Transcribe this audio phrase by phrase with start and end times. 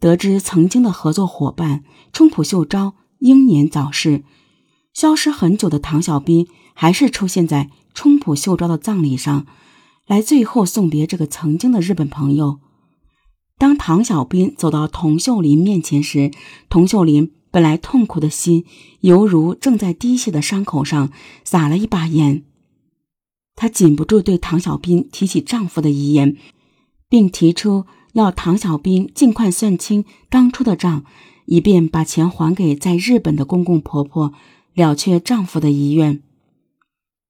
[0.00, 4.22] 得知曾经的合作伙伴冲浦秀昭英年早逝，
[4.94, 9.46] 消失很久的唐小斌还是出现在冲浦秀昭的葬礼上，
[10.06, 12.60] 来最后送别这个曾经的日本朋友。
[13.58, 16.30] 当唐小斌走到童秀林面前时，
[16.68, 18.64] 童秀林本来痛苦的心，
[19.00, 21.10] 犹如正在滴血的伤口上
[21.42, 22.44] 撒了一把盐。
[23.56, 26.36] 她禁不住对唐小斌提起丈夫的遗言，
[27.08, 27.86] 并提出
[28.18, 31.04] 要唐小兵尽快算清当初的账，
[31.46, 34.32] 以便把钱还给在日本的公公婆婆，
[34.74, 36.22] 了却丈夫的遗愿。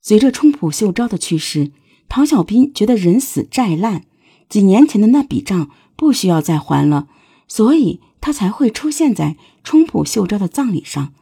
[0.00, 1.72] 随着冲浦秀昭的去世，
[2.08, 4.04] 唐小兵觉得人死债烂，
[4.48, 5.70] 几年前的那笔账。
[5.96, 7.08] 不需要再还了，
[7.46, 11.12] 所以他才会出现在冲浦秀昭的葬礼上。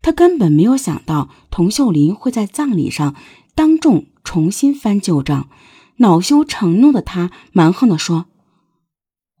[0.00, 3.14] 他根本没有想到童秀林会在葬礼上
[3.54, 5.50] 当众重新翻旧账，
[5.98, 8.28] 恼羞成怒的他蛮横地说：“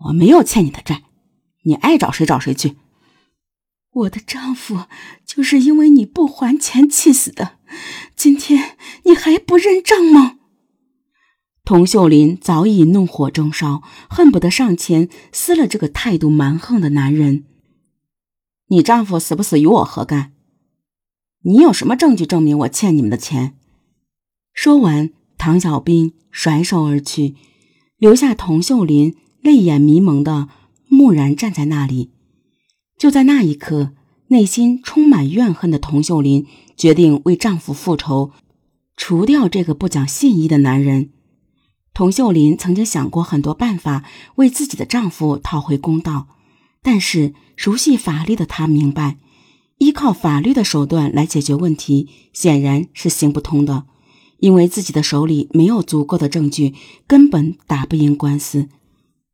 [0.06, 1.02] 我没有欠你的债，
[1.64, 2.76] 你爱找谁找谁去。
[3.90, 4.84] 我的丈夫
[5.26, 7.58] 就是因为你不还钱气死的，
[8.14, 10.38] 今天你还不认账吗？”
[11.64, 17.44] 童秀林早已怒火中烧，恨不得上前撕了这个态度蛮横的男人。
[18.68, 20.32] 你丈夫死不死与我何干？
[21.42, 23.58] 你有什么证据证明我欠你们的钱？
[24.54, 27.34] 说完，唐小兵甩手而去，
[27.98, 29.16] 留下童秀林
[29.48, 30.48] 泪眼迷蒙的
[30.88, 32.10] 木然站在那里。
[32.98, 33.92] 就在那一刻，
[34.26, 36.46] 内心充满怨恨的童秀林
[36.76, 38.32] 决定为丈夫复仇，
[38.94, 41.08] 除掉这个不讲信义的男人。
[41.94, 46.28] 童秀林曾经想过很多办法为自己的丈夫讨回公道，
[46.82, 49.16] 但是熟悉法律的她明白，
[49.78, 53.86] 依靠法律的手段来解决问题显然是行不通的，
[54.40, 56.74] 因为自己的手里没有足够的证据，
[57.06, 58.68] 根本打不赢官司。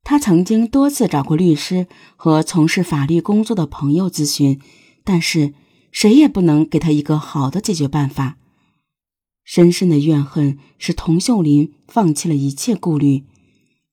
[0.05, 4.61] 她曾经多次找过律师和从事法律工作的朋友咨询，
[5.03, 5.55] 但是
[5.91, 8.37] 谁也不能给她一个好的解决办法。
[9.43, 13.25] 深深的怨恨使童秀林放弃了一切顾虑。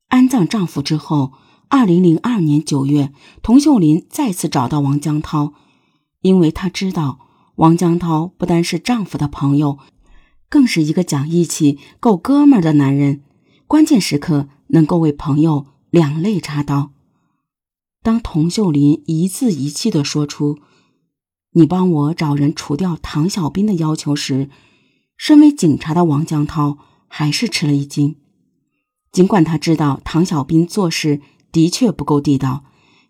[0.10, 1.32] 安葬丈夫之后，
[1.70, 5.54] 二零零二年九月，童秀林再次找到王江涛，
[6.22, 7.20] 因为她知道
[7.56, 9.80] 王江涛不单是丈夫的朋友，
[10.50, 13.22] 更是一个讲义气、够哥们儿的男人。
[13.68, 16.94] 关键时刻能够为朋友两肋插刀。
[18.02, 20.58] 当童秀林一字一气的说出
[21.54, 24.50] “你帮我找人除掉唐小兵”的要求时，
[25.18, 28.16] 身为警察的王江涛还是吃了一惊，
[29.12, 31.22] 尽管他知道唐小斌做事
[31.52, 32.64] 的确不够地道，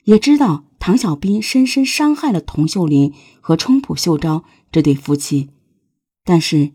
[0.05, 5.51] 也知道唐小斌深深伤害了童秀林和冲浦秀昭这对夫妻，
[6.25, 6.71] 但是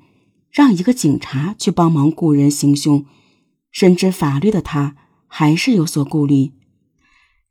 [0.52, 3.04] 让一个警察去帮忙雇人行凶，
[3.72, 6.52] 深知法律的他还是有所顾虑。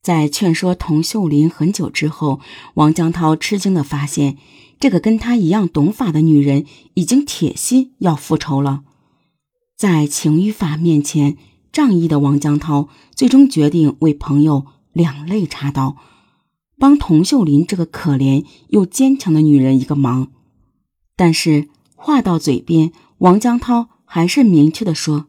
[0.01, 2.39] 在劝说童秀林很久之后，
[2.75, 4.37] 王江涛吃惊地发现。
[4.77, 6.65] 这个跟他一样懂法的女人
[6.95, 8.83] 已经铁心要复仇了，
[9.77, 11.37] 在情与法面前，
[11.71, 15.95] 仗义的王江涛最终决定为朋友两肋插刀，
[16.77, 20.27] 帮童秀林这个可怜又坚强的女人一个忙。
[21.15, 25.27] 但是话到嘴边，王江涛还是明确的说：“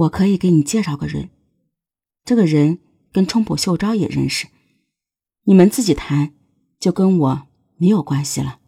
[0.00, 1.30] 我可以给你介绍个人，
[2.24, 2.78] 这个人
[3.12, 4.46] 跟冲浦秀昭也认识，
[5.44, 6.32] 你们自己谈，
[6.78, 7.42] 就跟我。”
[7.80, 8.58] 没有关系了。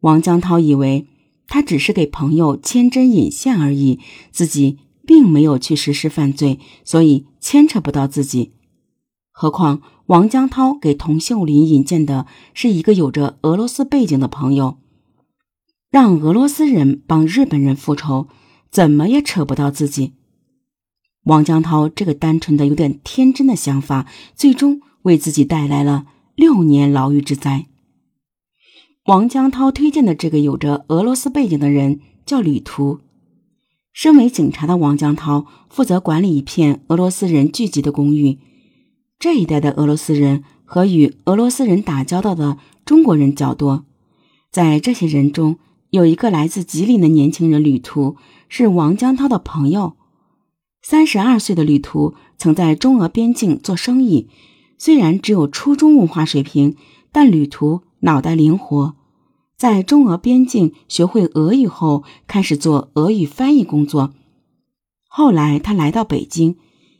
[0.00, 1.06] 王江涛以为
[1.46, 4.00] 他只是给朋友牵针引线而已，
[4.32, 8.54] 自己并没有去实施犯罪，所以牵扯不到自己。
[9.30, 14.78] 何况王江涛给童秀林引荐的是一个有着俄罗斯背景的朋友，
[15.88, 18.26] 让俄罗斯人帮日本人复仇，
[18.74, 20.14] 怎么也扯不到自己。
[21.26, 27.66] 王江涛这个单纯的、有点天真的想法，最终为自己带来了六年牢狱之灾。
[29.04, 32.98] 王江涛推荐的这个有着俄罗斯背景的人叫旅途。
[33.92, 38.40] 身为警察的王江涛负责管理一片俄罗斯人聚集的公寓。
[39.20, 43.86] 这一带的俄罗斯人和与俄罗斯人打交道的中国人较多。
[44.50, 45.60] 在这些人中，
[45.94, 48.16] 有一个来自吉林的年轻人旅途，
[48.48, 49.92] 是王江涛的朋友。
[50.82, 54.28] 三十二岁的旅途曾在中俄边境做生意，
[54.76, 56.74] 虽然只有初中文化水平，
[57.12, 57.82] 但旅途。
[58.00, 58.96] 脑袋灵活，
[59.56, 64.12] 在中俄边境学会俄语后，开始做俄语翻译工作。
[65.08, 66.56] 后来他来到北京，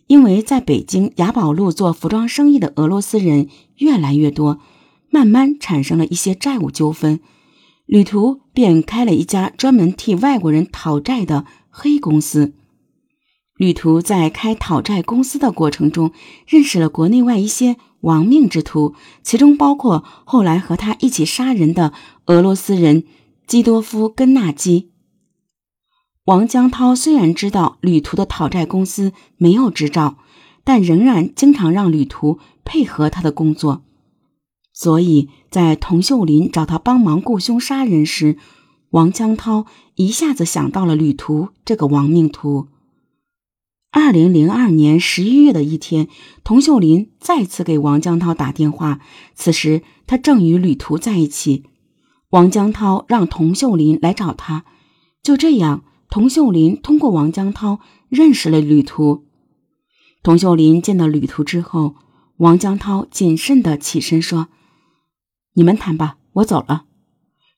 [0.07, 3.49] 因为在北京雅宝路做服装生意的俄罗斯人
[3.79, 4.61] 越来越多，
[5.11, 7.21] 慢慢产生了一些债务纠纷。
[7.95, 12.53] 旅途便开了一家专门替外国人讨债的黑公司。
[13.57, 16.11] 旅途在开讨债公司的过程中，
[16.45, 21.93] 认识了国内外一些亡命之徒，其中包括后来和他一起杀人的
[22.27, 23.05] 俄罗斯人
[23.47, 24.91] 基多夫·根纳基。
[26.25, 30.17] 王江涛虽然知道旅途的讨债公司没有执照，
[30.65, 33.85] 但仍然经常让旅途配合他的工作。
[34.75, 38.37] 所以在童秀林找他帮忙雇凶杀人时，
[38.91, 42.67] 王江涛一下子想到了旅途这个亡命徒。
[43.93, 46.09] 二零零二年十一月的一天，
[46.43, 48.99] 童秀林再次给王江涛打电话，
[49.37, 51.63] 此时他正与旅途在一起。
[52.31, 54.65] 王江涛让童秀林来找他，
[55.23, 57.79] 就这样，童秀林通过王江涛
[58.09, 59.25] 认识了旅途。
[60.25, 61.95] 童秀林见到旅途之后，
[62.39, 64.49] 王江涛谨慎地起身说
[65.55, 66.85] ：“你们谈吧，我走了。”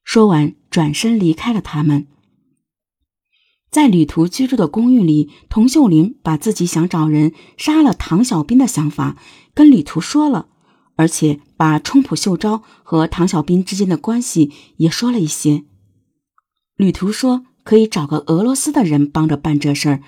[0.05, 2.07] 说完，转身离开了他们。
[3.69, 9.17] 在旅途居住的公寓里，童秀林把自己想找人杀了唐小兵的想法
[9.53, 10.47] 跟旅途说了，
[10.95, 15.65] 而且把冲浦秀昭和唐小兵之间的关系也说了一些。
[16.77, 20.03] 旅途说可以找个俄罗斯的人帮着办这事儿，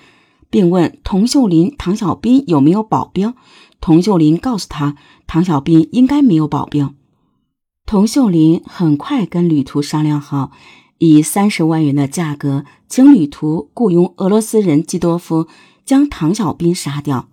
[0.49, 3.35] 并问童秀林唐小兵有没有保镖。
[3.81, 4.95] 童秀林告诉他，
[5.27, 6.95] 唐小兵应该没有保镖。
[7.89, 10.51] 童秀林很快跟旅途商量好。
[10.99, 15.47] 以三十万元的价格，请旅途雇佣俄罗斯人基多夫
[15.83, 17.29] 将唐小兵杀掉。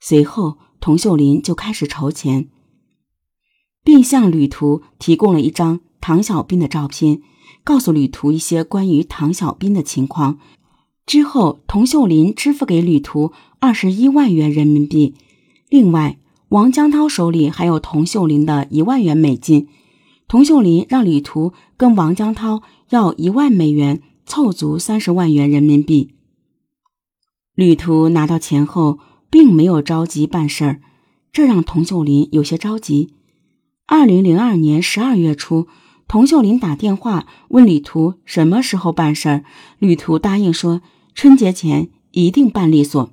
[0.00, 2.48] 随后，童秀林就开始筹钱，
[3.84, 7.22] 并向旅途提供了一张唐小兵的照片，
[7.62, 10.40] 告诉旅途一些关于唐小兵的情况。
[11.06, 13.30] 之后，童秀林支付给旅途
[13.60, 15.14] 二十一万元人民币。
[15.68, 19.68] 另外，王江涛手里还有童秀林的一万元美金。
[20.26, 22.62] 童秀林让旅途跟王江涛。
[22.90, 26.14] 要一万美元凑足三十万元人民币。
[27.54, 28.98] 旅途拿到钱后，
[29.28, 30.80] 并没有着急办事儿，
[31.30, 33.12] 这让童秀林有些着急。
[33.86, 35.66] 二零零二年十二月初，
[36.06, 39.44] 童秀林打电话问旅途什么时候办事儿，
[39.78, 40.80] 旅途答应说
[41.14, 43.10] 春节前一定办利索。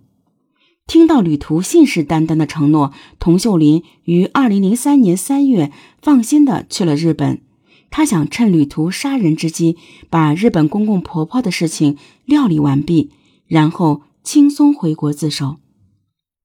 [0.88, 5.72] 听到旅途信誓旦旦的承诺，童秀林于二零零三年三月
[6.02, 7.42] 放心的去了日本。
[7.90, 9.78] 他想趁旅途杀人之机，
[10.10, 13.10] 把日本公公婆婆的事情料理完毕，
[13.48, 15.58] 然后轻松回国自首。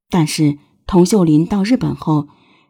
[0.08, 2.28] 但是童秀林到日本后，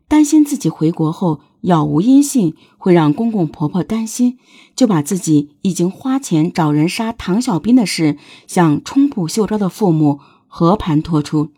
[0.08, 4.38] 担心自己回国后杳无音信会让公公婆婆担心，
[4.74, 10.18] 就把自己已经花钱找人杀唐小兵的事向冲浦秀昭的父母
[10.48, 11.52] 和盘托出。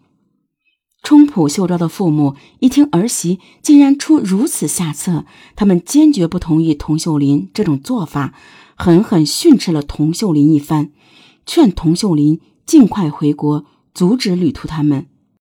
[1.02, 5.24] 冲浦秀昭的父母一听儿媳竟然出如此下策，
[5.56, 8.32] 他们坚决不同意童秀林这种做法，
[8.76, 10.92] 狠狠训斥了童秀林一番，
[11.44, 15.06] 劝童秀林尽快回国，阻止旅途他们。